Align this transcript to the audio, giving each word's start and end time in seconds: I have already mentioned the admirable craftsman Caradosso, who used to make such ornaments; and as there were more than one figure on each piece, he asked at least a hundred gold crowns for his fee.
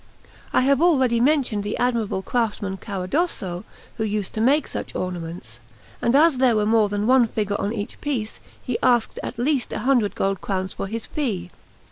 I 0.51 0.61
have 0.61 0.81
already 0.81 1.19
mentioned 1.19 1.63
the 1.63 1.77
admirable 1.77 2.23
craftsman 2.23 2.77
Caradosso, 2.77 3.65
who 3.97 4.03
used 4.03 4.33
to 4.33 4.41
make 4.41 4.67
such 4.67 4.95
ornaments; 4.95 5.59
and 6.01 6.15
as 6.15 6.39
there 6.39 6.55
were 6.55 6.65
more 6.65 6.89
than 6.89 7.05
one 7.05 7.27
figure 7.27 7.61
on 7.61 7.71
each 7.71 8.01
piece, 8.01 8.39
he 8.63 8.79
asked 8.81 9.19
at 9.21 9.37
least 9.37 9.71
a 9.71 9.77
hundred 9.85 10.15
gold 10.15 10.41
crowns 10.41 10.73
for 10.73 10.87
his 10.87 11.05
fee. 11.05 11.51